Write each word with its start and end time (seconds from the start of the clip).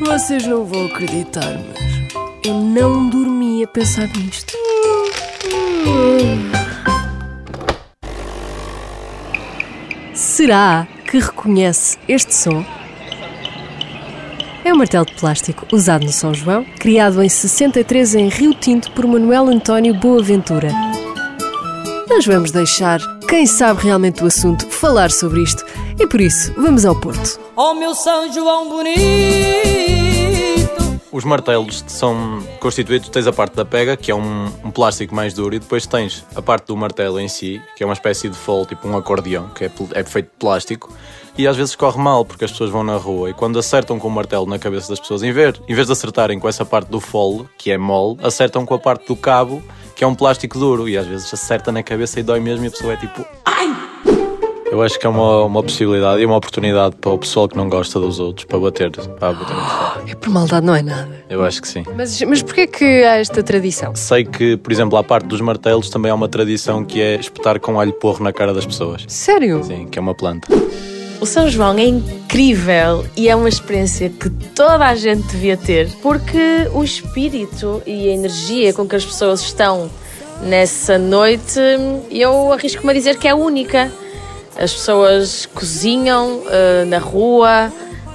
Vocês 0.00 0.46
não 0.46 0.64
vão 0.64 0.86
acreditar, 0.86 1.58
mas 1.68 2.44
eu 2.44 2.54
não 2.54 3.08
dormi 3.08 3.62
a 3.62 3.68
pensar 3.68 4.08
nisto. 4.16 4.52
Será 10.12 10.86
que 11.10 11.18
reconhece 11.18 11.98
este 12.08 12.34
som? 12.34 12.64
É 14.64 14.72
um 14.72 14.76
martelo 14.76 15.06
de 15.06 15.14
plástico 15.14 15.66
usado 15.72 16.04
no 16.04 16.12
São 16.12 16.34
João, 16.34 16.64
criado 16.78 17.22
em 17.22 17.28
63 17.28 18.14
em 18.16 18.28
Rio 18.28 18.54
Tinto 18.54 18.90
por 18.92 19.06
Manuel 19.06 19.48
António 19.48 19.94
Boaventura. 19.94 20.70
Nós 22.08 22.26
vamos 22.26 22.50
deixar 22.50 23.00
quem 23.28 23.46
sabe 23.46 23.84
realmente 23.84 24.24
o 24.24 24.26
assunto 24.26 24.66
falar 24.70 25.10
sobre 25.10 25.42
isto 25.42 25.62
e 26.00 26.06
por 26.06 26.18
isso 26.18 26.50
vamos 26.56 26.86
ao 26.86 26.98
Porto. 26.98 27.38
Oh 27.54 27.74
meu 27.74 27.94
São 27.94 28.32
João 28.32 28.70
bonito 28.70 28.98
Os 31.12 31.24
martelos 31.24 31.84
são 31.86 32.42
constituídos, 32.58 33.10
tens 33.10 33.26
a 33.26 33.32
parte 33.32 33.54
da 33.54 33.66
pega, 33.66 33.98
que 33.98 34.10
é 34.10 34.14
um, 34.14 34.46
um 34.64 34.70
plástico 34.70 35.14
mais 35.14 35.34
duro, 35.34 35.54
e 35.54 35.58
depois 35.58 35.86
tens 35.86 36.24
a 36.34 36.40
parte 36.40 36.68
do 36.68 36.76
martelo 36.76 37.20
em 37.20 37.28
si, 37.28 37.60
que 37.76 37.82
é 37.82 37.86
uma 37.86 37.92
espécie 37.92 38.30
de 38.30 38.36
fole, 38.36 38.64
tipo 38.64 38.88
um 38.88 38.96
acordeão, 38.96 39.50
que 39.50 39.64
é, 39.64 39.70
é 39.92 40.04
feito 40.04 40.30
de 40.30 40.36
plástico, 40.38 40.90
e 41.36 41.46
às 41.46 41.56
vezes 41.56 41.76
corre 41.76 42.00
mal, 42.00 42.24
porque 42.24 42.46
as 42.46 42.50
pessoas 42.50 42.70
vão 42.70 42.82
na 42.82 42.96
rua 42.96 43.28
e 43.28 43.34
quando 43.34 43.58
acertam 43.58 43.98
com 43.98 44.08
o 44.08 44.10
martelo 44.10 44.46
na 44.46 44.58
cabeça 44.58 44.88
das 44.88 44.98
pessoas, 44.98 45.22
em 45.22 45.32
vez, 45.32 45.60
em 45.68 45.74
vez 45.74 45.86
de 45.86 45.92
acertarem 45.92 46.40
com 46.40 46.48
essa 46.48 46.64
parte 46.64 46.88
do 46.88 46.98
fole, 46.98 47.46
que 47.58 47.70
é 47.70 47.76
mole, 47.76 48.18
acertam 48.22 48.64
com 48.64 48.74
a 48.74 48.78
parte 48.78 49.06
do 49.06 49.14
cabo, 49.14 49.62
que 49.98 50.04
é 50.04 50.06
um 50.06 50.14
plástico 50.14 50.56
duro, 50.56 50.88
e 50.88 50.96
às 50.96 51.08
vezes 51.08 51.34
acerta 51.34 51.72
na 51.72 51.82
cabeça 51.82 52.20
e 52.20 52.22
dói 52.22 52.38
mesmo, 52.38 52.64
e 52.64 52.68
a 52.68 52.70
pessoa 52.70 52.92
é 52.92 52.96
tipo, 52.96 53.26
eu 54.70 54.80
acho 54.80 54.96
que 54.96 55.04
é 55.04 55.08
uma, 55.08 55.44
uma 55.44 55.60
possibilidade 55.60 56.22
e 56.22 56.24
uma 56.24 56.36
oportunidade 56.36 56.94
para 57.00 57.10
o 57.10 57.18
pessoal 57.18 57.48
que 57.48 57.56
não 57.56 57.68
gosta 57.68 57.98
dos 57.98 58.20
outros 58.20 58.44
para 58.44 58.60
bater, 58.60 58.92
para 58.92 59.32
bater. 59.32 59.56
É 60.08 60.14
por 60.14 60.30
maldade, 60.30 60.64
não 60.64 60.76
é 60.76 60.82
nada. 60.82 61.24
Eu 61.28 61.42
acho 61.42 61.60
que 61.60 61.66
sim. 61.66 61.82
Mas, 61.96 62.22
mas 62.22 62.40
porquê 62.42 62.68
que 62.68 62.84
há 63.02 63.16
esta 63.16 63.42
tradição? 63.42 63.96
Sei 63.96 64.24
que, 64.24 64.56
por 64.56 64.70
exemplo, 64.70 64.96
à 64.96 65.02
parte 65.02 65.26
dos 65.26 65.40
martelos 65.40 65.90
também 65.90 66.12
há 66.12 66.14
uma 66.14 66.28
tradição 66.28 66.84
que 66.84 67.00
é 67.00 67.16
espetar 67.16 67.58
com 67.58 67.80
alho 67.80 67.92
porro 67.92 68.22
na 68.22 68.32
cara 68.32 68.54
das 68.54 68.64
pessoas. 68.64 69.04
Sério? 69.08 69.64
Sim, 69.64 69.86
que 69.86 69.98
é 69.98 70.02
uma 70.02 70.14
planta. 70.14 70.46
O 71.20 71.26
São 71.26 71.50
João 71.50 71.76
é 71.76 71.82
incrível 71.82 73.04
e 73.16 73.28
é 73.28 73.34
uma 73.34 73.48
experiência 73.48 74.08
que 74.08 74.30
toda 74.30 74.86
a 74.86 74.94
gente 74.94 75.26
devia 75.26 75.56
ter, 75.56 75.90
porque 76.00 76.68
o 76.72 76.84
espírito 76.84 77.82
e 77.84 78.08
a 78.08 78.12
energia 78.12 78.72
com 78.72 78.86
que 78.86 78.94
as 78.94 79.04
pessoas 79.04 79.40
estão 79.40 79.90
nessa 80.42 80.96
noite, 80.96 81.58
eu 82.08 82.52
arrisco-me 82.52 82.92
a 82.92 82.94
dizer 82.94 83.18
que 83.18 83.26
é 83.26 83.34
única. 83.34 83.90
As 84.56 84.72
pessoas 84.72 85.46
cozinham 85.46 86.42
eh, 86.48 86.84
na 86.84 86.98
rua, 86.98 87.72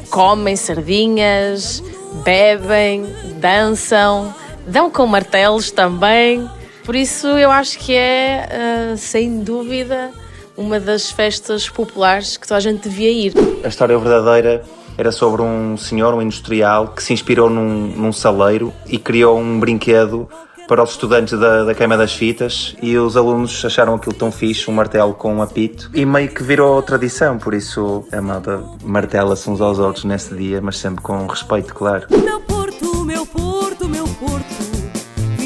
comem 0.09 0.55
sardinhas, 0.55 1.83
bebem, 2.23 3.05
dançam, 3.37 4.33
dão 4.65 4.89
com 4.89 5.05
martelos 5.05 5.71
também. 5.71 6.49
Por 6.85 6.95
isso, 6.95 7.27
eu 7.27 7.51
acho 7.51 7.79
que 7.79 7.93
é, 7.93 8.47
eh, 8.49 8.95
sem 8.97 9.43
dúvida, 9.43 10.09
uma 10.55 10.79
das 10.79 11.11
festas 11.11 11.69
populares 11.69 12.37
que 12.37 12.47
toda 12.47 12.57
a 12.57 12.61
gente 12.61 12.87
devia 12.87 13.11
ir. 13.11 13.33
A 13.63 13.67
história 13.67 13.97
verdadeira 13.97 14.63
era 14.97 15.11
sobre 15.11 15.41
um 15.41 15.75
senhor, 15.77 16.13
um 16.13 16.21
industrial, 16.21 16.89
que 16.89 17.01
se 17.01 17.13
inspirou 17.13 17.49
num, 17.49 17.87
num 17.87 18.11
saleiro 18.13 18.73
e 18.87 18.97
criou 18.97 19.39
um 19.39 19.59
brinquedo 19.59 20.29
para 20.67 20.81
os 20.81 20.91
estudantes 20.91 21.37
da, 21.37 21.65
da 21.65 21.75
queima 21.75 21.97
das 21.97 22.13
fitas 22.13 22.75
e 22.81 22.97
os 22.97 23.17
alunos 23.17 23.63
acharam 23.65 23.95
aquilo 23.95 24.15
tão 24.15 24.31
fixe, 24.31 24.69
um 24.69 24.73
martelo 24.73 25.13
com 25.13 25.35
um 25.35 25.41
apito, 25.41 25.89
e 25.93 26.05
meio 26.05 26.29
que 26.29 26.41
virou 26.41 26.81
tradição, 26.81 27.37
por 27.37 27.53
isso 27.53 28.05
a 28.11 28.21
malta 28.21 28.63
martela-se 28.81 29.49
uns 29.49 29.59
aos 29.59 29.77
outros 29.77 30.05
nesse 30.05 30.33
dia, 30.33 30.61
mas 30.61 30.77
sempre 30.77 31.03
com 31.03 31.27
respeito, 31.27 31.73
claro. 31.73 32.07
Meu 32.09 32.39
Porto, 32.39 33.03
meu 33.03 33.25
Porto, 33.25 33.89
meu 33.89 34.05
Porto 34.05 34.63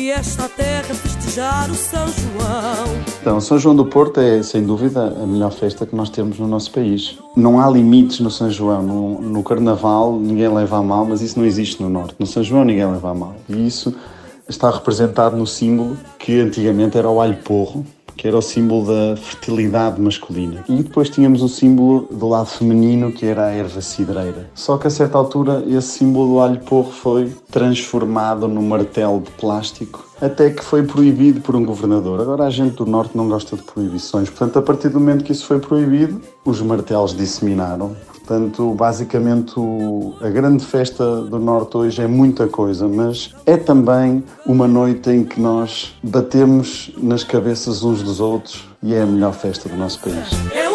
Vieste 0.08 0.42
à 0.42 0.48
terra 0.48 0.96
festejar 0.96 1.70
o 1.70 1.76
São 1.76 2.08
João 2.08 3.04
Então, 3.20 3.42
São 3.42 3.60
João 3.60 3.76
do 3.76 3.86
Porto 3.86 4.22
é, 4.22 4.42
sem 4.42 4.64
dúvida, 4.64 5.06
a 5.22 5.28
melhor 5.28 5.52
festa 5.52 5.86
que 5.86 5.94
nós 5.94 6.10
temos 6.10 6.40
no 6.40 6.48
nosso 6.48 6.72
país. 6.72 7.20
Não 7.36 7.60
há 7.60 7.70
limites 7.70 8.22
no 8.22 8.32
São 8.32 8.50
João. 8.50 8.82
No, 8.82 9.22
no 9.22 9.44
Carnaval, 9.44 10.18
ninguém 10.18 10.48
leva 10.48 10.78
a 10.78 10.82
mal, 10.82 11.04
mas 11.04 11.22
isso 11.22 11.38
não 11.38 11.46
existe 11.46 11.84
no 11.84 11.90
Norte. 11.90 12.16
No 12.18 12.26
São 12.26 12.42
João, 12.42 12.64
ninguém 12.64 12.90
leva 12.90 13.12
a 13.12 13.14
mal. 13.14 13.36
E 13.50 13.68
isso 13.68 13.94
está 14.48 14.72
representado 14.72 15.36
no 15.36 15.46
símbolo 15.46 15.98
que 16.18 16.40
antigamente 16.40 16.98
era 16.98 17.10
o 17.10 17.20
alho 17.20 17.36
porro, 17.44 17.86
que 18.18 18.28
era 18.28 18.38
o 18.38 18.42
símbolo 18.42 18.88
da 18.88 19.16
fertilidade 19.16 20.02
masculina. 20.02 20.66
E 20.68 20.82
depois 20.82 21.10
tínhamos 21.10 21.42
o 21.42 21.48
símbolo 21.48 22.08
do 22.12 22.28
lado 22.28 22.48
feminino, 22.48 23.12
que 23.12 23.26
era 23.26 23.46
a 23.46 23.52
erva 23.52 23.80
cidreira. 23.80 24.50
Só 24.56 24.78
que 24.78 24.88
a 24.88 24.90
certa 24.90 25.18
altura 25.18 25.64
esse 25.68 26.00
símbolo 26.00 26.34
do 26.34 26.40
alho 26.40 26.60
porro 26.62 26.92
foi 26.92 27.32
transformado 27.52 28.48
num 28.48 28.68
martelo 28.68 29.22
de 29.22 29.32
plástico, 29.32 30.06
até 30.22 30.50
que 30.50 30.64
foi 30.64 30.84
proibido 30.84 31.42
por 31.42 31.56
um 31.56 31.64
governador. 31.66 32.20
Agora 32.22 32.46
a 32.46 32.50
gente 32.50 32.76
do 32.76 32.86
Norte 32.86 33.16
não 33.16 33.28
gosta 33.28 33.56
de 33.56 33.62
proibições, 33.64 34.30
portanto, 34.30 34.58
a 34.60 34.62
partir 34.62 34.90
do 34.90 35.00
momento 35.00 35.24
que 35.24 35.32
isso 35.32 35.46
foi 35.46 35.60
proibido, 35.60 36.22
os 36.46 36.62
martelos 36.62 37.16
disseminaram. 37.16 37.96
Portanto, 38.26 38.74
basicamente, 38.74 39.54
o- 39.58 40.14
a 40.20 40.28
grande 40.28 40.66
festa 40.66 41.22
do 41.22 41.40
Norte 41.40 41.78
hoje 41.78 42.02
é 42.02 42.08
muita 42.08 42.46
coisa, 42.46 42.86
mas 42.86 43.34
é 43.46 43.56
também 43.56 44.22
uma 44.46 44.68
noite 44.68 45.10
em 45.10 45.24
que 45.24 45.40
nós 45.40 45.96
batemos 46.04 46.92
nas 46.98 47.24
cabeças 47.24 47.84
uns 47.84 48.04
dos 48.04 48.20
outros 48.20 48.68
e 48.84 48.94
é 48.94 49.02
a 49.04 49.06
melhor 49.06 49.34
festa 49.34 49.70
do 49.70 49.78
nosso 49.78 50.00
país. 50.02 50.28
É 50.54 50.68